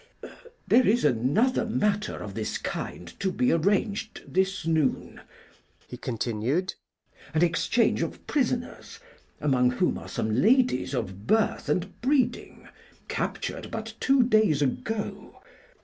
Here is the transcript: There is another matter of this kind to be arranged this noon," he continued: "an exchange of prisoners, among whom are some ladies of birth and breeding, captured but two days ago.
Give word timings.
There 0.67 0.87
is 0.87 1.05
another 1.05 1.63
matter 1.63 2.17
of 2.17 2.33
this 2.33 2.57
kind 2.57 3.07
to 3.19 3.31
be 3.31 3.51
arranged 3.51 4.23
this 4.27 4.65
noon," 4.65 5.21
he 5.87 5.95
continued: 5.95 6.73
"an 7.35 7.43
exchange 7.43 8.01
of 8.01 8.25
prisoners, 8.25 8.99
among 9.39 9.69
whom 9.73 9.99
are 9.99 10.09
some 10.09 10.41
ladies 10.41 10.95
of 10.95 11.27
birth 11.27 11.69
and 11.69 12.01
breeding, 12.01 12.67
captured 13.09 13.69
but 13.69 13.93
two 13.99 14.23
days 14.23 14.63
ago. 14.63 15.39